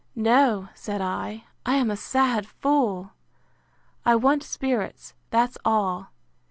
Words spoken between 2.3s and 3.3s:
fool!